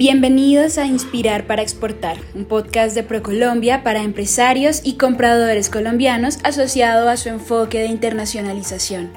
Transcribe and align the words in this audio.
Bienvenidos 0.00 0.78
a 0.78 0.86
Inspirar 0.86 1.46
para 1.46 1.60
Exportar, 1.60 2.16
un 2.34 2.46
podcast 2.46 2.94
de 2.94 3.02
ProColombia 3.02 3.82
para 3.82 4.00
empresarios 4.00 4.80
y 4.82 4.94
compradores 4.94 5.68
colombianos 5.68 6.38
asociado 6.42 7.10
a 7.10 7.18
su 7.18 7.28
enfoque 7.28 7.80
de 7.80 7.88
internacionalización. 7.88 9.10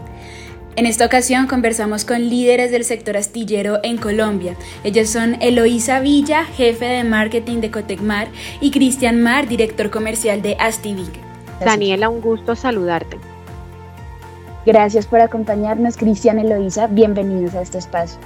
En 0.75 0.85
esta 0.85 1.05
ocasión 1.05 1.47
conversamos 1.47 2.03
con 2.03 2.29
líderes 2.29 2.69
del 2.69 2.83
sector 2.83 3.15
astillero 3.15 3.79
en 3.81 3.95
Colombia. 3.95 4.57
Ellos 4.83 5.07
son 5.07 5.41
Eloísa 5.41 6.01
Villa, 6.01 6.43
jefe 6.43 6.83
de 6.83 7.05
marketing 7.05 7.61
de 7.61 7.71
Cotecmar, 7.71 8.27
y 8.59 8.71
Cristian 8.71 9.21
Mar, 9.21 9.47
director 9.47 9.89
comercial 9.89 10.41
de 10.41 10.57
Astivic. 10.59 11.13
Daniela, 11.63 12.09
un 12.09 12.19
gusto 12.19 12.57
saludarte. 12.57 13.19
Gracias 14.65 15.05
por 15.05 15.21
acompañarnos, 15.21 15.95
Cristian 15.95 16.39
Eloísa. 16.39 16.87
Bienvenidos 16.87 17.55
a 17.55 17.61
este 17.61 17.77
espacio. 17.77 18.19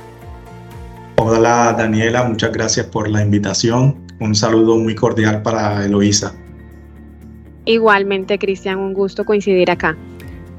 Hola 1.29 1.75
Daniela, 1.77 2.23
muchas 2.23 2.53
gracias 2.53 2.85
por 2.85 3.09
la 3.09 3.21
invitación. 3.21 3.97
Un 4.21 4.33
saludo 4.33 4.77
muy 4.77 4.95
cordial 4.95 5.41
para 5.41 5.83
Eloísa. 5.83 6.33
Igualmente, 7.65 8.39
Cristian, 8.39 8.77
un 8.77 8.93
gusto 8.93 9.25
coincidir 9.25 9.69
acá. 9.69 9.97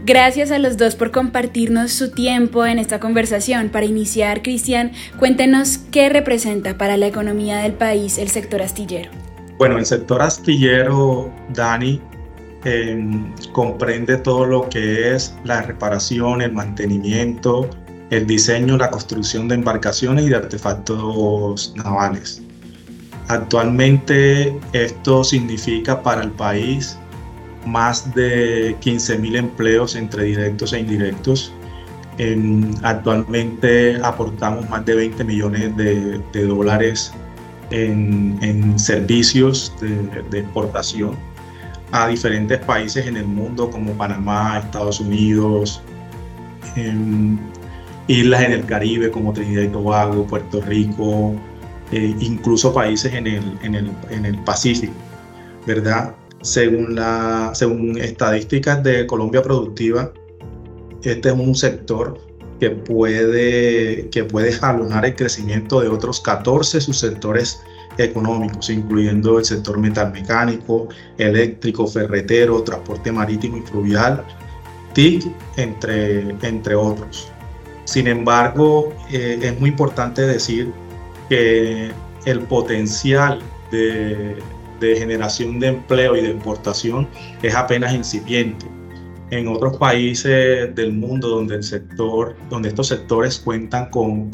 Gracias 0.04 0.50
a 0.50 0.58
los 0.58 0.76
dos 0.76 0.94
por 0.94 1.10
compartirnos 1.10 1.92
su 1.92 2.10
tiempo 2.10 2.66
en 2.66 2.78
esta 2.78 3.00
conversación. 3.00 3.70
Para 3.70 3.86
iniciar, 3.86 4.42
Cristian, 4.42 4.92
cuéntenos 5.18 5.78
qué 5.90 6.10
representa 6.10 6.76
para 6.76 6.98
la 6.98 7.06
economía 7.06 7.60
del 7.60 7.72
país 7.72 8.18
el 8.18 8.28
sector 8.28 8.60
astillero. 8.60 9.10
Bueno, 9.56 9.78
el 9.78 9.86
sector 9.86 10.20
astillero, 10.20 11.32
Dani, 11.54 11.98
em, 12.64 13.32
comprende 13.52 14.18
todo 14.18 14.44
lo 14.44 14.68
que 14.68 15.14
es 15.14 15.34
la 15.44 15.62
reparación, 15.62 16.42
el 16.42 16.52
mantenimiento, 16.52 17.70
el 18.10 18.26
diseño, 18.26 18.76
la 18.76 18.90
construcción 18.90 19.48
de 19.48 19.56
embarcaciones 19.56 20.26
y 20.26 20.30
de 20.30 20.36
artefactos 20.36 21.72
navales. 21.76 22.42
Actualmente 23.28 24.58
esto 24.72 25.22
significa 25.22 26.02
para 26.02 26.22
el 26.22 26.30
país 26.30 26.98
más 27.66 28.14
de 28.14 28.74
15.000 28.80 29.36
empleos 29.36 29.94
entre 29.94 30.24
directos 30.24 30.72
e 30.72 30.80
indirectos. 30.80 31.52
actualmente 32.82 34.00
aportamos 34.02 34.68
más 34.70 34.84
de 34.84 34.94
20 34.94 35.24
millones 35.24 35.76
de, 35.76 36.46
dólares 36.46 37.12
en, 37.70 38.78
servicios 38.78 39.72
de, 39.80 40.38
exportación 40.40 41.16
a 41.92 42.08
diferentes 42.08 42.58
países 42.60 43.06
en 43.06 43.16
el 43.16 43.26
mundo 43.26 43.70
como 43.70 43.92
Panamá, 43.92 44.58
Estados 44.58 45.00
Unidos, 45.00 45.80
islas 48.08 48.42
en 48.42 48.52
el 48.52 48.64
Caribe 48.64 49.10
como 49.10 49.32
Trinidad 49.32 49.62
y 49.62 49.68
Tobago, 49.68 50.26
Puerto 50.26 50.60
Rico, 50.62 51.34
eh, 51.92 52.14
incluso 52.20 52.74
países 52.74 53.14
en 53.14 53.26
el, 53.26 53.58
en 53.62 53.74
el, 53.74 53.90
en 54.10 54.26
el 54.26 54.38
Pacífico, 54.44 54.94
¿verdad? 55.66 56.14
Según, 56.42 56.94
la, 56.94 57.52
según 57.54 57.98
estadísticas 57.98 58.82
de 58.82 59.06
Colombia 59.06 59.42
Productiva, 59.42 60.12
este 61.02 61.28
es 61.28 61.34
un 61.34 61.54
sector 61.54 62.18
que 62.60 62.70
puede, 62.70 64.08
que 64.10 64.24
puede 64.24 64.52
jalonar 64.52 65.04
el 65.04 65.14
crecimiento 65.14 65.80
de 65.80 65.88
otros 65.88 66.20
14 66.20 66.80
subsectores 66.80 67.60
económicos, 67.98 68.70
incluyendo 68.70 69.38
el 69.38 69.44
sector 69.44 69.78
metalmecánico, 69.78 70.88
eléctrico, 71.18 71.86
ferretero, 71.86 72.62
transporte 72.62 73.12
marítimo 73.12 73.58
y 73.58 73.62
fluvial, 73.62 74.24
TIC, 74.94 75.24
entre, 75.56 76.20
entre 76.42 76.74
otros. 76.74 77.30
Sin 77.88 78.06
embargo, 78.06 78.92
eh, 79.10 79.38
es 79.40 79.58
muy 79.58 79.70
importante 79.70 80.20
decir 80.20 80.70
que 81.30 81.90
el 82.26 82.40
potencial 82.40 83.40
de, 83.70 84.36
generación 84.78 85.58
de 85.58 85.68
empleo 85.68 86.14
y 86.14 86.20
de 86.20 86.32
exportación 86.32 87.08
es 87.42 87.54
apenas 87.54 87.94
incipiente. 87.94 88.66
En 89.30 89.48
otros 89.48 89.78
países 89.78 90.74
del 90.74 90.92
mundo 90.92 91.28
donde, 91.28 91.54
el 91.54 91.62
sector, 91.62 92.36
donde 92.50 92.68
estos 92.68 92.88
sectores 92.88 93.38
cuentan 93.38 93.88
con, 93.88 94.30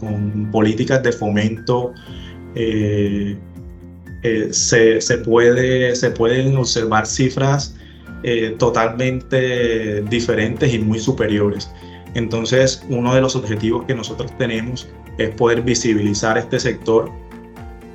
políticas 0.50 1.04
de 1.04 1.12
fomento, 1.12 1.94
eh, 2.56 3.38
eh, 4.24 4.48
se 4.52 5.18
pueden 5.18 6.56
observar 6.56 7.06
cifras 7.06 7.76
totalmente 8.58 10.00
diferentes 10.02 10.74
y 10.74 10.80
muy 10.80 10.98
superiores. 10.98 11.70
Entonces, 12.14 12.84
uno 12.88 13.14
de 13.14 13.20
los 13.20 13.36
objetivos 13.36 13.84
que 13.84 13.94
nosotros 13.94 14.32
tenemos 14.38 14.88
es 15.18 15.30
poder 15.30 15.62
visibilizar 15.62 16.38
este 16.38 16.58
sector 16.58 17.10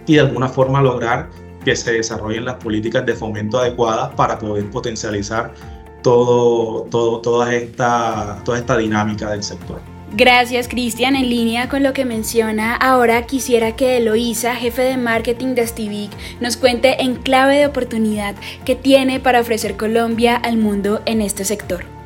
y 0.05 0.15
de 0.15 0.21
alguna 0.21 0.49
forma 0.49 0.81
lograr 0.81 1.29
que 1.63 1.75
se 1.75 1.93
desarrollen 1.93 2.45
las 2.45 2.55
políticas 2.55 3.05
de 3.05 3.13
fomento 3.13 3.59
adecuadas 3.59 4.13
para 4.15 4.37
poder 4.39 4.69
potencializar 4.69 5.53
todo, 6.01 6.83
todo, 6.89 7.19
toda, 7.19 7.53
esta, 7.53 8.41
toda 8.43 8.57
esta 8.57 8.77
dinámica 8.77 9.29
del 9.29 9.43
sector. 9.43 9.81
Gracias, 10.13 10.67
Cristian. 10.67 11.15
En 11.15 11.29
línea 11.29 11.69
con 11.69 11.83
lo 11.83 11.93
que 11.93 12.03
menciona, 12.03 12.75
ahora 12.75 13.27
quisiera 13.27 13.75
que 13.75 13.97
Eloísa, 13.97 14.55
jefe 14.55 14.81
de 14.81 14.97
marketing 14.97 15.53
de 15.53 15.67
Stivic, 15.67 16.11
nos 16.39 16.57
cuente 16.57 17.03
en 17.03 17.15
clave 17.15 17.57
de 17.57 17.67
oportunidad 17.67 18.35
que 18.65 18.75
tiene 18.75 19.19
para 19.19 19.41
ofrecer 19.41 19.77
Colombia 19.77 20.35
al 20.35 20.57
mundo 20.57 21.01
en 21.05 21.21
este 21.21 21.45
sector. 21.45 21.98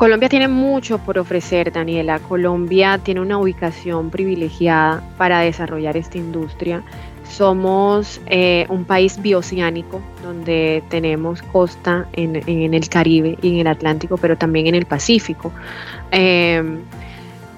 Colombia 0.00 0.30
tiene 0.30 0.48
mucho 0.48 0.96
por 0.96 1.18
ofrecer, 1.18 1.70
Daniela. 1.70 2.20
Colombia 2.20 2.96
tiene 2.96 3.20
una 3.20 3.36
ubicación 3.36 4.08
privilegiada 4.08 5.04
para 5.18 5.40
desarrollar 5.40 5.94
esta 5.98 6.16
industria. 6.16 6.82
Somos 7.28 8.18
eh, 8.24 8.64
un 8.70 8.86
país 8.86 9.20
bioceánico 9.20 10.00
donde 10.22 10.82
tenemos 10.88 11.42
costa 11.42 12.08
en, 12.14 12.34
el 12.72 12.88
Caribe 12.88 13.36
y 13.42 13.48
en 13.48 13.58
el 13.58 13.66
Atlántico, 13.66 14.16
pero 14.16 14.38
también 14.38 14.68
en 14.68 14.74
el 14.74 14.86
Pacífico. 14.86 15.52
Em, 16.10 16.78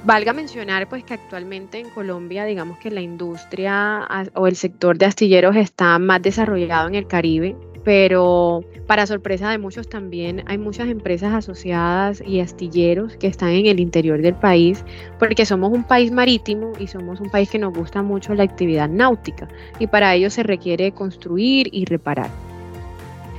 valga 0.02 0.32
mencionar 0.32 0.88
pues 0.88 1.04
que 1.04 1.14
actualmente 1.14 1.78
en 1.78 1.90
Colombia 1.90 2.44
digamos 2.44 2.76
que 2.78 2.90
la 2.90 3.02
industria 3.02 4.08
o 4.34 4.48
el 4.48 4.56
sector 4.56 4.98
de 4.98 5.06
astilleros 5.06 5.54
está 5.54 5.96
más 6.00 6.20
desarrollado 6.20 6.88
en 6.88 6.96
el 6.96 7.06
Caribe, 7.06 7.54
pero 7.84 8.64
para 8.86 9.06
sorpresa 9.06 9.50
de 9.50 9.58
muchos 9.58 9.88
también 9.88 10.44
hay 10.46 10.58
muchas 10.58 10.88
empresas 10.88 11.32
asociadas 11.32 12.22
y 12.26 12.40
astilleros 12.40 13.16
que 13.16 13.26
están 13.26 13.50
en 13.50 13.66
el 13.66 13.80
interior 13.80 14.20
del 14.20 14.34
país 14.34 14.84
porque 15.18 15.46
somos 15.46 15.72
un 15.72 15.84
país 15.84 16.10
marítimo 16.10 16.72
y 16.78 16.86
somos 16.86 17.20
un 17.20 17.30
país 17.30 17.50
que 17.50 17.58
nos 17.58 17.72
gusta 17.72 18.02
mucho 18.02 18.34
la 18.34 18.44
actividad 18.44 18.88
náutica 18.88 19.48
y 19.78 19.86
para 19.86 20.14
ello 20.14 20.30
se 20.30 20.42
requiere 20.42 20.92
construir 20.92 21.68
y 21.72 21.84
reparar. 21.84 22.30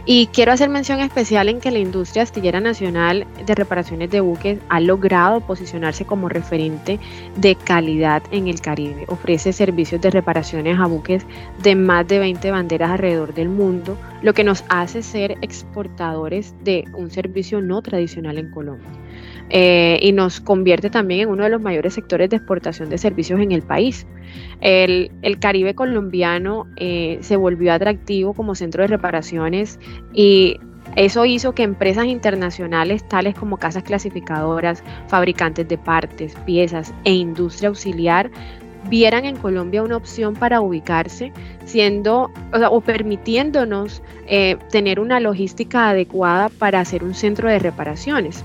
Y 0.06 0.28
quiero 0.28 0.52
hacer 0.52 0.70
mención 0.70 1.00
especial 1.00 1.48
en 1.48 1.62
que 1.62 1.72
la 1.72 1.80
industria 1.80 2.24
astillera 2.24 2.60
nacional 2.60 3.26
de 3.46 3.56
reparaciones 3.56 4.10
de 4.12 4.20
buques 4.20 4.60
ha 4.68 4.82
logrado 4.82 5.40
posicionarse 5.40 6.04
como 6.04 6.28
referente 6.28 7.00
de 7.38 7.56
calidad 7.56 8.22
en 8.32 8.50
el 8.50 8.60
Caribe. 8.60 9.06
Ofrece 9.08 9.54
servicios 9.54 10.02
de 10.02 10.12
reparaciones 10.12 10.78
a 10.78 10.88
buques 10.88 11.26
de 11.62 11.76
más 11.76 12.06
de 12.06 12.20
20 12.20 12.52
banderas 12.52 12.92
alrededor 12.92 13.34
del 13.34 13.48
mundo, 13.48 13.98
lo 14.22 14.34
que 14.34 14.44
nos 14.44 14.66
hace 14.68 15.04
ser 15.04 15.38
exportadores 15.42 16.54
de 16.66 16.84
un 16.94 17.10
servicio 17.10 17.62
no 17.62 17.82
tradicional 17.82 18.38
en 18.38 18.52
Colombia. 18.52 19.03
Eh, 19.50 20.00
y 20.02 20.12
nos 20.14 20.42
convierte 20.42 20.90
también 20.90 21.22
en 21.22 21.30
uno 21.30 21.44
de 21.44 21.50
los 21.50 21.62
mayores 21.62 21.94
sectores 21.94 22.30
de 22.30 22.38
exportación 22.38 22.90
de 22.90 22.98
servicios 22.98 23.40
en 23.40 23.52
el 23.52 23.62
país. 23.62 24.08
El, 24.62 25.12
Caribe 25.40 25.76
colombiano 25.76 26.68
eh, 26.78 27.20
se 27.22 27.36
volvió 27.36 27.74
atractivo 27.74 28.34
como 28.34 28.56
centro 28.56 28.82
de 28.82 28.88
reparaciones 28.88 29.80
y 30.14 30.58
eso 30.96 31.26
hizo 31.26 31.54
que 31.54 31.64
empresas 31.64 32.06
internacionales 32.06 33.08
tales 33.08 33.36
como 33.36 33.58
casas 33.58 33.84
clasificadoras, 33.84 34.84
fabricantes 35.08 35.68
de 35.68 35.78
partes, 35.78 36.36
piezas 36.46 36.94
e 37.04 37.14
industria 37.14 37.70
auxiliar 37.70 38.32
vieran 38.90 39.26
en 39.26 39.38
Colombia 39.38 39.82
una 39.82 39.98
opción 39.98 40.36
para 40.36 40.62
ubicarse, 40.62 41.32
siendo 41.66 42.32
o, 42.70 42.82
permitiéndonos 42.82 44.04
eh, 44.28 44.58
tener 44.72 45.00
una 45.00 45.20
logística 45.20 45.90
adecuada 45.90 46.50
para 46.50 46.80
hacer 46.80 47.04
un 47.04 47.14
centro 47.14 47.50
de 47.50 47.60
reparaciones. 47.60 48.44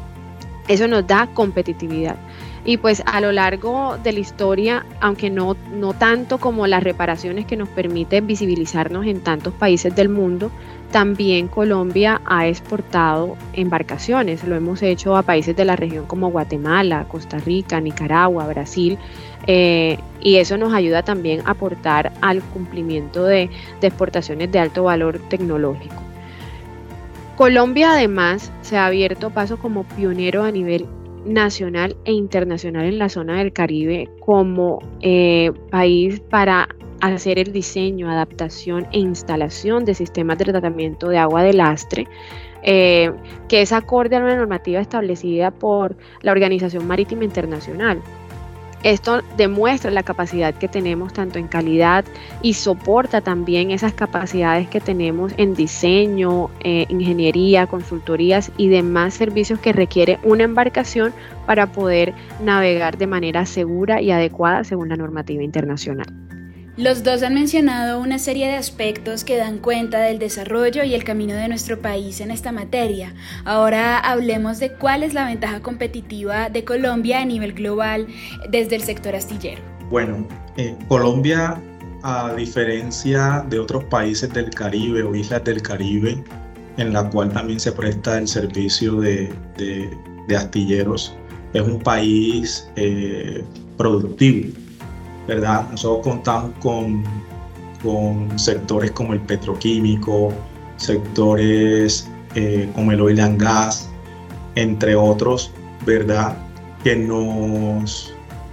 Eso 0.69 0.87
nos 0.87 1.07
da 1.07 1.29
competitividad. 1.35 2.17
Y 2.65 2.77
pues 2.77 3.03
a 3.07 3.21
lo 3.21 3.33
largo 3.33 3.97
de 4.03 4.13
la 4.13 4.21
historia, 4.21 4.85
aunque 5.01 5.31
no, 5.31 5.57
no 5.73 5.95
tanto 5.95 6.39
como 6.39 6.67
las 6.67 6.83
reparaciones 6.83 7.47
que 7.47 7.57
nos 7.57 7.69
permiten 7.71 8.27
visibilizarnos 8.27 9.07
en 9.07 9.21
tantos 9.21 9.55
países 9.55 9.95
del 9.97 10.11
mundo, 10.11 10.51
también 10.91 11.49
Colombia 11.49 12.21
ha 12.27 12.47
exportado 12.47 13.37
embarcaciones. 13.53 14.45
Lo 14.45 14.55
hemos 14.57 14.83
hecho 14.83 15.17
a 15.17 15.23
países 15.23 15.57
de 15.57 15.65
la 15.65 15.77
región 15.77 16.07
como 16.07 16.31
Guatemala, 16.31 17.07
Costa 17.09 17.39
Rica, 17.39 17.81
Nicaragua, 17.81 18.47
Brasil. 18.47 18.99
Eh, 19.47 19.99
y 20.21 20.37
eso 20.37 20.57
nos 20.59 20.75
ayuda 20.75 21.03
también 21.03 21.41
a 21.47 21.53
aportar 21.53 22.13
al 22.21 22.43
cumplimiento 22.43 23.25
de, 23.25 23.51
de 23.81 23.87
exportaciones 23.87 24.51
de 24.51 24.59
alto 24.59 24.85
valor 24.85 25.21
tecnológico. 25.29 26.08
Colombia 27.39 27.93
además 27.93 28.51
se 28.63 28.77
ha 28.77 28.87
abierto 28.87 29.31
paso 29.31 29.59
como 29.59 29.85
pionero 29.85 30.43
a 30.43 30.51
nivel 30.51 30.89
nacional 31.25 31.97
e 32.05 32.11
internacional 32.11 32.87
en 32.87 32.99
la 32.99 33.09
zona 33.09 33.39
del 33.39 33.53
Caribe 33.53 34.11
como 34.19 34.81
eh, 35.03 35.53
país 35.71 36.19
para 36.19 36.69
hacer 37.01 37.39
el 37.39 37.53
diseño, 37.53 38.11
adaptación 38.11 38.89
e 38.91 38.99
instalación 38.99 39.85
de 39.85 39.95
sistemas 39.95 40.39
de 40.39 40.47
tratamiento 40.47 41.11
de 41.11 41.19
agua 41.19 41.45
de 41.45 41.53
lastre, 41.53 42.09
eh, 42.65 43.13
que 43.49 43.63
es 43.63 43.71
acorde 43.71 44.17
a 44.17 44.19
una 44.19 44.35
normativa 44.35 44.81
establecida 44.81 45.53
por 45.53 45.97
la 46.23 46.33
Organización 46.33 46.89
Marítima 46.89 47.23
Internacional. 47.23 48.03
Esto 48.83 49.23
demuestra 49.37 49.91
la 49.91 50.05
capacidad 50.05 50.55
que 50.55 50.69
tenemos 50.69 51.13
tanto 51.13 51.39
en 51.39 51.49
calidad 51.49 52.05
y 52.43 52.55
soporta 52.55 53.21
también 53.21 53.71
esas 53.71 53.93
capacidades 53.93 54.69
que 54.69 54.81
tenemos 54.81 55.33
en 55.37 55.55
diseño, 55.55 56.51
eh, 56.61 56.87
ingeniería, 56.89 57.67
consultorías 57.67 58.53
y 58.57 58.69
demás 58.69 59.15
servicios 59.15 59.59
que 59.59 59.73
requiere 59.73 60.19
una 60.23 60.45
embarcación 60.45 61.13
para 61.47 61.67
poder 61.67 62.15
navegar 62.43 62.99
de 62.99 63.07
manera 63.07 63.47
segura 63.47 64.01
y 64.01 64.11
adecuada 64.13 64.63
según 64.63 64.91
la 64.91 64.97
normativa 64.97 65.43
internacional. 65.43 66.28
Los 66.79 67.03
dos 67.03 67.25
han 67.25 67.35
mencionado 67.35 68.01
una 68.01 68.21
serie 68.21 68.47
de 68.47 68.55
aspectos 68.55 69.25
que 69.25 69.37
dan 69.37 69.59
cuenta 69.59 69.99
del 69.99 70.21
desarrollo 70.21 70.85
y 70.85 70.95
el 70.95 71.03
camino 71.03 71.35
de 71.35 71.49
nuestro 71.49 71.81
país 71.81 72.21
en 72.21 72.31
esta 72.31 72.53
materia. 72.53 73.17
Ahora 73.45 73.99
hablemos 73.99 74.61
de 74.61 74.73
cuál 74.75 75.03
es 75.03 75.13
la 75.13 75.27
ventaja 75.27 75.59
competitiva 75.59 76.51
de 76.51 76.63
Colombia 76.63 77.21
a 77.21 77.25
nivel 77.25 77.53
global 77.53 78.07
desde 78.49 78.77
el 78.77 78.83
sector 78.83 79.17
astillero. 79.17 79.61
Bueno, 79.91 80.25
eh, 80.57 80.77
Colombia, 80.87 81.61
a 82.05 82.33
diferencia 82.35 83.45
de 83.51 83.59
otros 83.59 83.83
países 83.87 84.33
del 84.33 84.49
Caribe 84.51 85.03
o 85.03 85.17
islas 85.17 85.43
del 85.43 85.61
Caribe, 85.61 86.23
en 86.77 86.93
la 86.93 87.11
cual 87.11 87.33
también 87.33 87.59
se 87.59 87.73
presta 87.73 88.19
el 88.19 88.29
servicio 88.29 89.01
de, 89.01 89.33
astilleros, 90.33 91.13
es 91.55 91.63
un 91.63 91.81
país 91.81 92.71
eh, 92.77 93.43
productivo 93.77 94.68
¿verdad? 95.29 95.69
Nosotros 95.71 96.03
contamos 96.03 96.53
con, 96.61 97.05
con 97.83 98.37
sectores 98.39 98.91
como 98.91 99.13
el 99.13 99.21
petroquímico, 99.21 100.33
sectores 100.77 102.09
eh, 102.35 102.69
como 102.75 102.93
el 102.93 103.01
oil 103.01 103.21
and 103.21 103.41
gas, 103.41 103.89
entre 104.55 104.97
otros, 104.97 105.53
¿verdad? 105.85 106.37
Que 106.83 106.97
nos 106.97 108.13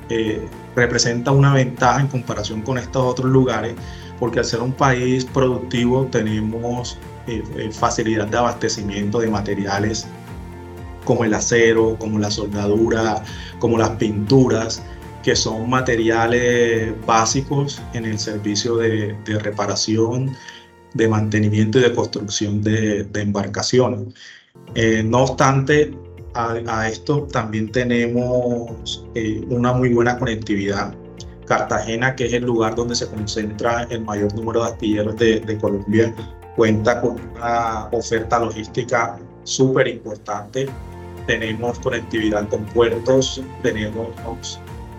eh, 0.10 0.46
representa 0.76 1.32
una 1.32 1.54
ventaja 1.54 2.02
en 2.02 2.08
comparación 2.08 2.62
con 2.62 2.78
estos 2.78 3.02
otros 3.04 3.32
lugares, 3.32 3.74
porque 4.20 4.40
al 4.40 4.46
ser 4.46 4.62
un 4.62 4.74
país 4.74 5.24
productivo 5.24 6.06
tenemos 6.12 6.98
eh, 7.28 7.70
facilidad 7.72 8.28
de 8.28 8.38
abastecimiento 8.38 9.20
de 9.20 9.30
materiales 9.30 10.06
como 11.06 11.24
el 11.24 11.34
acero, 11.34 11.96
como 12.00 12.20
la 12.20 12.32
soldadura, 12.32 13.24
como 13.60 13.78
las 13.78 13.92
pinturas, 13.92 14.84
que 15.26 15.36
son 15.36 15.68
materiales 15.68 16.94
básicos 17.04 17.82
en 17.94 18.06
el 18.06 18.20
servicio 18.20 18.78
de, 18.78 19.18
reparación, 19.40 20.38
de 20.94 21.08
mantenimiento 21.08 21.80
y 21.80 21.82
de 21.82 21.94
construcción 21.96 22.62
de, 22.62 23.08
embarcaciones. 23.16 24.14
Eh, 24.76 25.02
no 25.04 25.24
obstante, 25.24 25.98
a, 26.36 26.88
esto 26.88 27.24
también 27.32 27.72
tenemos 27.72 29.04
eh, 29.16 29.44
una 29.50 29.74
muy 29.74 29.96
buena 29.96 30.20
conectividad. 30.20 30.94
Cartagena, 31.48 32.16
que 32.16 32.28
es 32.28 32.34
el 32.34 32.44
lugar 32.44 32.76
donde 32.76 32.94
se 32.94 33.08
concentra 33.08 33.88
el 33.90 34.02
mayor 34.02 34.32
número 34.36 34.64
de 34.64 34.70
astilleros 34.74 35.18
de, 35.18 35.40
de 35.40 35.58
Colombia, 35.58 36.14
cuenta 36.56 37.02
con 37.02 37.20
una 37.36 37.88
oferta 37.92 38.38
logística 38.38 39.18
súper 39.44 39.88
importante. 39.88 40.68
Tenemos 41.26 41.80
conectividad 41.80 42.48
con 42.48 42.64
puertos, 42.66 43.42
tenemos 43.64 44.10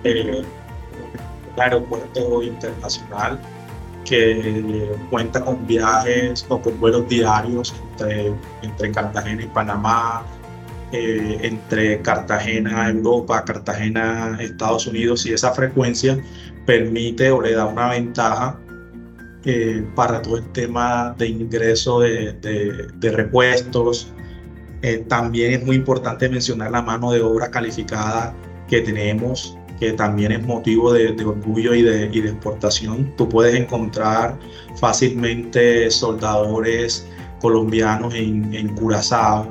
el 0.07 0.45
aeropuerto 1.57 2.43
internacional 2.43 3.41
que 4.05 4.93
cuenta 5.11 5.45
con 5.45 5.67
viajes 5.67 6.47
o 6.49 6.61
con 6.61 6.79
vuelos 6.79 7.09
diarios 7.09 7.75
entre, 7.91 8.33
entre 8.63 8.93
Cartagena 8.93 9.43
y 9.43 9.47
Panamá, 9.47 10.25
eh, 10.93 11.39
entre 11.43 12.01
Cartagena, 12.01 12.89
Europa, 12.89 13.45
Cartagena, 13.45 14.39
Estados 14.41 14.87
Unidos, 14.87 15.27
y 15.27 15.33
esa 15.33 15.53
frecuencia 15.53 16.19
permite 16.65 17.31
o 17.31 17.41
le 17.43 17.53
da 17.55 17.67
una 17.67 17.91
ventaja 17.91 18.59
eh, 19.45 19.85
para 19.95 20.23
todo 20.23 20.39
el 20.39 20.53
tema 20.53 21.15
de 21.19 21.29
ingreso 21.29 22.01
de, 22.01 22.33
de, 22.33 23.11
repuestos. 23.11 24.13
Eh, 24.83 25.05
también 25.09 25.53
es 25.53 25.65
muy 25.65 25.77
importante 25.77 26.29
mencionar 26.29 26.71
la 26.71 26.83
mano 26.83 27.11
de 27.11 27.21
obra 27.21 27.51
calificada 27.51 28.35
que 28.69 28.81
tenemos 28.81 29.59
que 29.79 29.93
también 29.93 30.33
es 30.33 30.43
motivo 30.45 30.93
de, 30.93 31.13
orgullo 31.25 31.75
y 31.75 31.83
de, 31.83 32.07
exportación. 32.07 33.13
Tú 33.17 33.29
puedes 33.29 33.55
encontrar 33.55 34.39
fácilmente 34.77 35.91
soldadores 35.91 37.07
colombianos 37.41 38.15
en, 38.15 38.55
en 38.55 38.69
Curazao, 38.75 39.47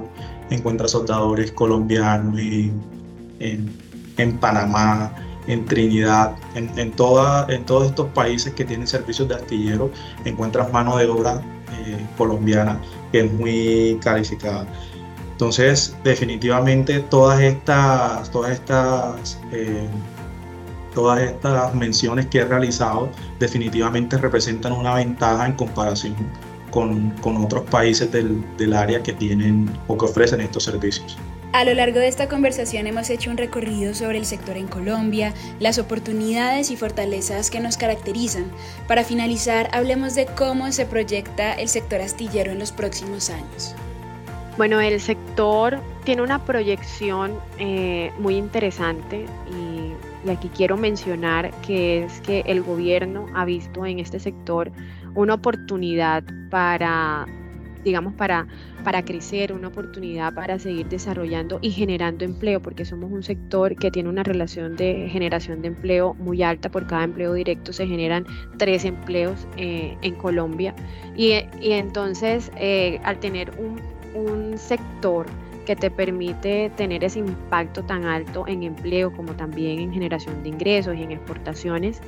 encuentras 0.49 0.91
soldadores 0.91 1.51
colombianos 1.51 2.39
en, 2.39 3.71
en, 4.17 4.37
Panamá, 4.37 5.13
en 5.47 5.65
Trinidad, 5.65 6.35
en, 6.55 6.71
en, 6.77 6.91
toda, 6.91 7.45
en 7.49 7.65
todos 7.65 7.87
estos 7.87 8.07
países 8.07 8.53
que 8.53 8.65
tienen 8.65 8.87
servicios 8.87 9.27
de 9.27 9.35
astillero, 9.35 9.91
encuentras 10.25 10.71
mano 10.71 10.97
de 10.97 11.07
obra 11.07 11.41
eh, 11.85 11.97
colombiana 12.17 12.79
que 13.11 13.21
es 13.21 13.31
muy 13.31 13.99
calificada. 14.01 14.65
Entonces, 15.31 15.95
definitivamente 16.03 17.01
todas 17.01 17.41
estas, 17.41 18.31
todas 18.31 18.53
estas 18.53 19.37
eh, 19.51 19.85
todas 20.95 21.21
estas 21.21 21.75
menciones 21.75 22.25
que 22.25 22.39
he 22.39 22.45
realizado 22.45 23.09
definitivamente 23.37 24.17
representan 24.17 24.71
una 24.71 24.95
ventaja 24.95 25.45
en 25.45 25.53
comparación 25.53 26.15
con, 26.71 27.11
con 27.21 27.37
otros 27.37 27.63
países 27.69 28.11
del, 28.11 28.43
del 28.57 28.73
área 28.73 29.03
que 29.03 29.13
tienen 29.13 29.69
o 29.87 29.95
que 29.95 30.05
ofrecen 30.05 30.41
estos 30.41 30.63
servicios. 30.63 31.17
A 31.55 31.63
lo 31.63 31.73
largo 31.73 31.99
de 31.99 32.09
esta 32.09 32.27
conversación 32.27 32.85
hemos 32.85 33.09
hecho 33.09 33.31
un 33.31 33.37
recorrido 33.37 33.93
sobre 33.93 34.17
el 34.17 34.25
sector 34.25 34.57
en 34.57 34.67
Colombia, 34.67 35.33
las 35.59 35.77
oportunidades 35.77 36.69
y 36.69 36.75
fortalezas 36.75 37.49
que 37.49 37.61
nos 37.61 37.77
caracterizan. 37.77 38.51
Para 38.89 39.05
finalizar, 39.05 39.69
hablemos 39.71 40.15
de 40.15 40.25
cómo 40.25 40.69
se 40.73 40.85
proyecta 40.85 41.53
el 41.53 41.69
sector 41.69 42.01
astillero 42.01 42.51
en 42.51 42.59
los 42.59 42.73
próximos 42.73 43.29
años. 43.29 43.73
Bueno, 44.57 44.81
el 44.81 44.99
sector 44.99 45.79
tiene 46.03 46.21
una 46.21 46.43
proyección 46.43 47.39
eh, 47.57 48.11
muy 48.19 48.35
interesante 48.35 49.25
y 49.49 49.64
y 50.25 50.29
aquí 50.29 50.49
quiero 50.49 50.77
mencionar 50.77 51.51
que 51.61 52.03
es 52.03 52.21
que 52.21 52.43
el 52.47 52.61
gobierno 52.61 53.27
ha 53.33 53.45
visto 53.45 53.85
en 53.85 53.99
este 53.99 54.19
sector 54.19 54.71
una 55.13 55.35
oportunidad 55.35 56.23
para, 56.49 57.25
digamos, 57.83 58.13
para, 58.13 58.47
para 58.83 59.05
crecer, 59.05 59.53
una 59.53 59.67
oportunidad 59.67 60.33
para 60.33 60.57
seguir 60.59 60.87
desarrollando 60.89 61.59
y 61.61 61.71
generando 61.71 62.25
empleo, 62.25 62.61
porque 62.61 62.85
somos 62.85 63.11
un 63.11 63.23
sector 63.23 63.75
que 63.75 63.91
tiene 63.91 64.09
una 64.09 64.23
relación 64.23 64.75
de 64.75 65.07
generación 65.09 65.61
de 65.61 65.69
empleo 65.69 66.15
muy 66.15 66.41
alta. 66.43 66.69
Por 66.69 66.87
cada 66.87 67.03
empleo 67.03 67.33
directo 67.33 67.71
se 67.71 67.87
generan 67.87 68.25
tres 68.57 68.83
empleos 68.83 69.47
eh, 69.57 69.95
en 70.01 70.15
Colombia. 70.15 70.73
Y, 71.15 71.33
entonces, 71.61 72.51
eh, 72.57 72.99
al 73.03 73.19
tener 73.19 73.51
un, 73.57 73.79
un 74.15 74.57
sector 74.57 75.27
que 75.65 75.75
te 75.75 75.91
permite 75.91 76.71
tener 76.77 77.03
ese 77.03 77.19
impacto 77.19 77.83
tan 77.83 78.05
alto 78.05 78.45
en 78.47 78.63
empleo 78.63 79.11
como 79.11 79.33
también 79.33 79.79
en 79.79 79.91
generación 79.91 80.41
de 80.43 80.49
ingresos 80.49 80.95
y 80.95 81.03
en 81.03 81.11
exportaciones. 81.11 81.99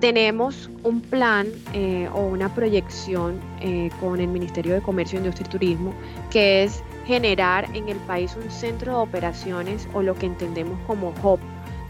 Tenemos 0.00 0.70
un 0.82 1.00
plan 1.00 1.46
eh, 1.72 2.08
o 2.12 2.26
una 2.26 2.54
proyección 2.54 3.40
eh, 3.60 3.90
con 4.00 4.20
el 4.20 4.28
Ministerio 4.28 4.74
de 4.74 4.80
Comercio, 4.80 5.18
Industria 5.18 5.46
y 5.46 5.50
Turismo 5.50 5.94
que 6.30 6.64
es 6.64 6.82
generar 7.06 7.68
en 7.74 7.88
el 7.88 7.96
país 7.98 8.36
un 8.42 8.50
centro 8.50 8.92
de 8.92 8.98
operaciones 8.98 9.88
o 9.92 10.02
lo 10.02 10.14
que 10.14 10.26
entendemos 10.26 10.78
como 10.86 11.14
hub 11.22 11.38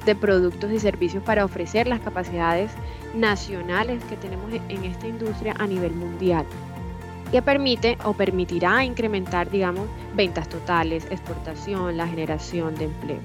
de 0.05 0.15
productos 0.15 0.71
y 0.71 0.79
servicios 0.79 1.23
para 1.23 1.45
ofrecer 1.45 1.87
las 1.87 2.01
capacidades 2.01 2.71
nacionales 3.15 4.03
que 4.05 4.17
tenemos 4.17 4.53
en 4.69 4.85
esta 4.85 5.09
industria 5.09 5.55
a 5.59 5.67
nivel 5.67 5.93
mundial 5.93 6.45
que 7.35 7.43
permite 7.43 7.99
o 8.05 8.13
permitirá 8.13 8.85
incrementar, 8.85 9.51
digamos, 9.51 9.89
ventas 10.15 10.49
totales, 10.49 11.05
exportación, 11.11 11.97
la 11.97 12.07
generación 12.07 12.77
de 12.77 12.85
empleo. 12.85 13.19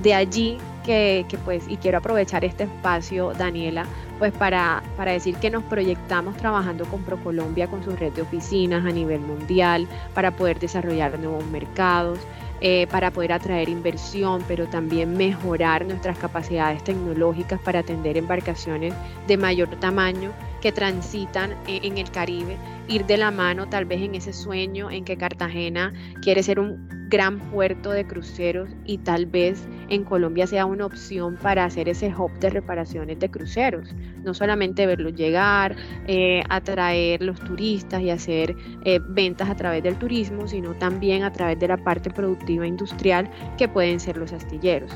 de 0.00 0.14
allí 0.14 0.58
que, 0.84 1.26
pues, 1.44 1.64
y 1.66 1.76
quiero 1.76 1.98
aprovechar 1.98 2.44
este 2.44 2.62
espacio, 2.62 3.32
Daniela, 3.32 3.84
pues 4.20 4.32
para, 4.32 4.84
para 4.96 5.10
decir 5.10 5.34
que 5.38 5.50
nos 5.50 5.64
proyectamos 5.64 6.36
trabajando 6.36 6.84
con 6.84 7.02
ProColombia, 7.02 7.66
con 7.66 7.82
su 7.82 7.96
red 7.96 8.12
de 8.12 8.22
oficinas 8.22 8.86
a 8.86 8.90
nivel 8.90 9.18
mundial, 9.18 9.88
para 10.14 10.30
poder 10.30 10.60
desarrollar 10.60 11.18
nuevos 11.18 11.44
mercados, 11.46 12.20
eh, 12.60 12.86
para 12.92 13.10
poder 13.10 13.32
atraer 13.32 13.68
inversión, 13.68 14.44
pero 14.46 14.68
también 14.68 15.16
mejorar 15.16 15.84
nuestras 15.84 16.16
capacidades 16.16 16.84
tecnológicas 16.84 17.58
para 17.58 17.80
atender 17.80 18.16
embarcaciones 18.16 18.94
de 19.26 19.36
mayor 19.36 19.68
tamaño 19.80 20.30
que 20.62 20.72
transitan 20.72 21.56
en, 21.66 21.98
el 21.98 22.10
Caribe, 22.10 22.56
ir 22.88 23.04
de 23.04 23.18
la 23.18 23.30
mano 23.30 23.68
tal 23.68 23.84
vez 23.84 24.00
en 24.00 24.14
ese 24.14 24.32
sueño 24.32 24.90
en 24.90 25.04
que 25.04 25.18
Cartagena 25.18 25.92
quiere 26.22 26.42
ser 26.42 26.60
un 26.60 26.88
gran 27.08 27.40
puerto 27.50 27.90
de 27.90 28.06
cruceros 28.06 28.70
y 28.86 28.98
tal 28.98 29.26
vez 29.26 29.68
en 29.90 30.04
Colombia 30.04 30.46
sea 30.46 30.64
una 30.64 30.86
opción 30.86 31.36
para 31.36 31.64
hacer 31.64 31.88
ese 31.90 32.14
hub 32.16 32.32
de 32.38 32.48
reparaciones 32.48 33.18
de 33.18 33.30
cruceros. 33.30 33.94
No 34.24 34.32
solamente 34.32 34.86
verlos 34.86 35.14
llegar, 35.14 35.76
eh, 36.06 36.42
atraer 36.48 37.20
los 37.22 37.38
turistas 37.40 38.00
y 38.00 38.08
hacer 38.08 38.56
eh, 38.84 39.00
ventas 39.06 39.50
a 39.50 39.56
través 39.56 39.82
del 39.82 39.96
turismo, 39.96 40.46
sino 40.46 40.74
también 40.74 41.24
a 41.24 41.32
través 41.32 41.58
de 41.58 41.68
la 41.68 41.76
parte 41.76 42.08
productiva 42.08 42.66
industrial 42.66 43.28
que 43.58 43.68
pueden 43.68 44.00
ser 44.00 44.16
los 44.16 44.32
astilleros. 44.32 44.90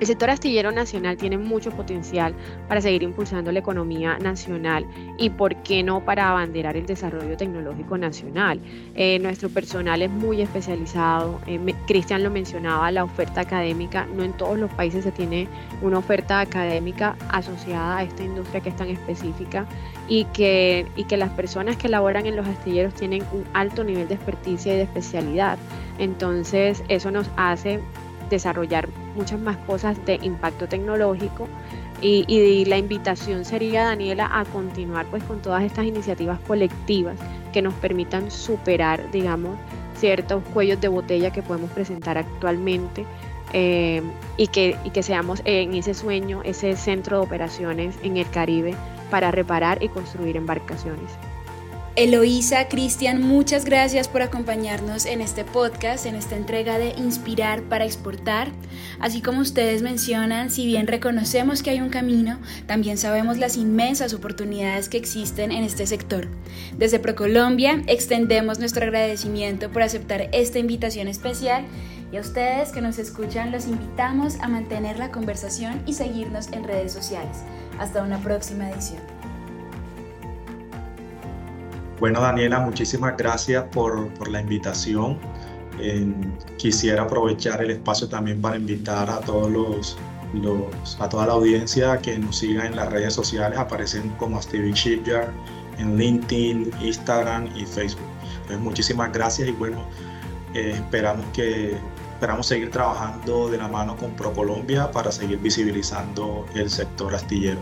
El 0.00 0.06
sector 0.06 0.30
astillero 0.30 0.72
nacional 0.72 1.16
tiene 1.16 1.38
mucho 1.38 1.70
potencial 1.70 2.34
para 2.66 2.80
seguir 2.80 3.04
impulsando 3.04 3.52
la 3.52 3.60
economía 3.60 4.18
nacional 4.18 4.84
y, 5.16 5.30
por 5.30 5.54
qué 5.62 5.82
no, 5.84 6.04
para 6.04 6.30
abanderar 6.30 6.76
el 6.76 6.86
desarrollo 6.86 7.36
tecnológico 7.36 7.96
nacional. 7.96 8.58
Eh, 8.96 9.20
nuestro 9.20 9.48
personal 9.48 10.02
es 10.02 10.10
muy 10.10 10.42
especializado. 10.42 11.40
Eh, 11.46 11.74
Cristian 11.86 12.24
lo 12.24 12.30
mencionaba, 12.30 12.90
la 12.90 13.04
oferta 13.04 13.42
académica. 13.42 14.06
No 14.06 14.24
en 14.24 14.32
todos 14.32 14.58
los 14.58 14.72
países 14.72 15.04
se 15.04 15.12
tiene 15.12 15.46
una 15.82 15.98
oferta 15.98 16.40
académica 16.40 17.16
asociada 17.28 17.98
a 17.98 18.02
esta 18.02 18.24
industria 18.24 18.60
que 18.60 18.70
es 18.70 18.76
tan 18.76 18.88
específica 18.88 19.66
y 20.08 20.24
que, 20.26 20.86
y 20.96 21.04
que 21.04 21.16
las 21.16 21.30
personas 21.30 21.76
que 21.76 21.88
laboran 21.88 22.26
en 22.26 22.34
los 22.34 22.46
astilleros 22.46 22.94
tienen 22.94 23.22
un 23.32 23.44
alto 23.54 23.84
nivel 23.84 24.08
de 24.08 24.14
experticia 24.14 24.74
y 24.74 24.76
de 24.78 24.82
especialidad. 24.82 25.58
Entonces, 25.98 26.82
eso 26.88 27.10
nos 27.10 27.30
hace 27.36 27.80
desarrollar 28.32 28.88
muchas 29.14 29.38
más 29.38 29.56
cosas 29.58 30.04
de 30.04 30.18
impacto 30.22 30.66
tecnológico 30.66 31.46
y, 32.00 32.64
la 32.64 32.78
invitación 32.78 33.44
sería, 33.44 33.84
Daniela, 33.84 34.28
a 34.32 34.44
continuar 34.44 35.06
pues 35.06 35.22
con 35.22 35.40
todas 35.40 35.62
estas 35.62 35.84
iniciativas 35.84 36.40
colectivas 36.40 37.16
que 37.52 37.62
nos 37.62 37.74
permitan 37.74 38.30
superar, 38.32 39.08
digamos, 39.12 39.56
ciertos 39.96 40.42
cuellos 40.52 40.80
de 40.80 40.88
botella 40.88 41.30
que 41.30 41.42
podemos 41.42 41.70
presentar 41.70 42.18
actualmente 42.18 43.04
eh, 43.52 44.02
y, 44.36 44.48
que, 44.48 44.76
y 44.82 44.90
que 44.90 45.04
seamos 45.04 45.42
en 45.44 45.74
ese 45.74 45.94
sueño, 45.94 46.40
ese 46.42 46.74
centro 46.74 47.18
de 47.18 47.22
operaciones 47.24 47.94
en 48.02 48.16
el 48.16 48.28
Caribe 48.30 48.74
para 49.08 49.30
reparar 49.30 49.80
y 49.80 49.88
construir 49.88 50.36
embarcaciones. 50.36 51.12
Eloísa, 51.94 52.68
Cristian, 52.68 53.20
muchas 53.20 53.66
gracias 53.66 54.08
por 54.08 54.22
acompañarnos 54.22 55.04
en 55.04 55.20
este 55.20 55.44
podcast, 55.44 56.06
en 56.06 56.14
esta 56.14 56.36
entrega 56.36 56.78
de 56.78 56.94
Inspirar 56.96 57.60
para 57.64 57.84
Exportar. 57.84 58.48
Así 58.98 59.20
como 59.20 59.42
ustedes 59.42 59.82
mencionan, 59.82 60.50
si 60.50 60.64
bien 60.64 60.86
reconocemos 60.86 61.62
que 61.62 61.68
hay 61.68 61.82
un 61.82 61.90
camino, 61.90 62.38
también 62.66 62.96
sabemos 62.96 63.36
las 63.36 63.58
inmensas 63.58 64.14
oportunidades 64.14 64.88
que 64.88 64.96
existen 64.96 65.52
en 65.52 65.64
este 65.64 65.86
sector. 65.86 66.28
Desde 66.78 66.98
ProColombia 66.98 67.82
extendemos 67.86 68.58
nuestro 68.58 68.84
agradecimiento 68.84 69.70
por 69.70 69.82
aceptar 69.82 70.30
esta 70.32 70.58
invitación 70.58 71.08
especial 71.08 71.66
y 72.10 72.16
a 72.16 72.22
ustedes 72.22 72.70
que 72.72 72.80
nos 72.80 72.98
escuchan 72.98 73.52
los 73.52 73.66
invitamos 73.66 74.40
a 74.40 74.48
mantener 74.48 74.98
la 74.98 75.10
conversación 75.10 75.82
y 75.84 75.92
seguirnos 75.92 76.48
en 76.52 76.64
redes 76.64 76.90
sociales. 76.90 77.42
Hasta 77.78 78.02
una 78.02 78.18
próxima 78.22 78.70
edición. 78.70 79.21
Bueno, 82.02 82.20
Daniela, 82.20 82.58
muchísimas 82.58 83.16
gracias 83.16 83.62
por, 83.70 84.28
la 84.28 84.40
invitación. 84.40 85.20
quisiera 86.58 87.04
aprovechar 87.04 87.62
el 87.62 87.70
espacio 87.70 88.08
también 88.08 88.40
para 88.40 88.56
invitar 88.56 89.08
a 89.08 89.20
todos 89.20 89.48
los, 89.48 89.96
a 90.98 91.08
toda 91.08 91.28
la 91.28 91.34
audiencia 91.34 91.96
que 91.98 92.18
nos 92.18 92.38
siga 92.38 92.66
en 92.66 92.74
las 92.74 92.90
redes 92.90 93.14
sociales. 93.14 93.56
Aparecen 93.56 94.08
como 94.18 94.42
Stevie 94.42 94.72
Shipyard 94.72 95.32
en 95.78 95.96
LinkedIn, 95.96 96.72
Instagram 96.80 97.48
y 97.56 97.64
Facebook. 97.66 98.10
Muchísimas 98.58 99.12
gracias 99.12 99.50
y 99.50 99.52
bueno, 99.52 99.86
eh, 100.54 100.72
esperamos 100.74 101.24
que 101.32 101.76
esperamos 102.14 102.48
seguir 102.48 102.72
trabajando 102.72 103.48
de 103.48 103.58
la 103.58 103.68
mano 103.68 103.96
con 103.96 104.10
ProColombia 104.16 104.90
para 104.90 105.12
seguir 105.12 105.38
visibilizando 105.38 106.46
el 106.56 106.68
sector 106.68 107.14
astillero. 107.14 107.60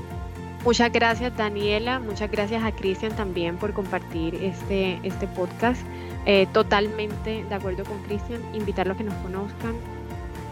Muchas 0.65 0.93
gracias 0.93 1.35
Daniela, 1.37 2.01
muchas 2.01 2.31
gracias 2.31 2.63
a 2.63 2.73
Cristian 2.73 3.13
también 3.17 3.57
por 3.57 3.73
compartir 3.73 4.35
este, 4.35 5.01
este 5.03 5.27
podcast. 5.27 5.81
Eh, 6.27 6.47
totalmente 6.53 7.45
de 7.45 7.55
acuerdo 7.55 7.85
con 7.85 7.99
Cristian, 8.03 8.43
invitarlos 8.53 8.97
a 8.97 8.99
que 8.99 9.05
nos 9.05 9.15
conozcan. 9.15 9.75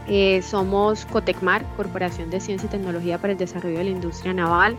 Eh, 0.07 0.41
somos 0.41 1.05
Cotecmar, 1.05 1.63
Corporación 1.77 2.31
de 2.31 2.41
Ciencia 2.41 2.67
y 2.67 2.71
Tecnología 2.71 3.19
para 3.19 3.35
el 3.35 3.39
Desarrollo 3.39 3.77
de 3.77 3.85
la 3.85 3.91
Industria 3.91 4.33
Naval. 4.33 4.77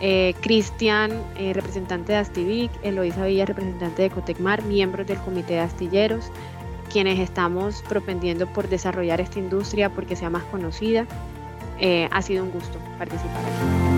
Eh, 0.00 0.34
Cristian, 0.40 1.12
representante 1.52 2.12
de 2.12 2.18
Astivic, 2.18 2.70
Eloisa 2.82 3.26
Villa, 3.26 3.44
representante 3.44 4.02
de 4.02 4.10
Cotecmar, 4.10 4.62
miembros 4.62 5.06
del 5.06 5.18
Comité 5.18 5.52
de 5.52 5.60
Astilleros, 5.60 6.30
quienes 6.90 7.20
estamos 7.20 7.84
propendiendo 7.88 8.46
por 8.46 8.68
desarrollar 8.70 9.20
esta 9.20 9.38
industria 9.38 9.90
porque 9.90 10.16
sea 10.16 10.30
más 10.30 10.44
conocida. 10.44 11.06
ha 12.10 12.22
sido 12.22 12.42
un 12.42 12.50
gusto 12.50 12.78
participar 12.98 13.36
aquí. 13.36 13.91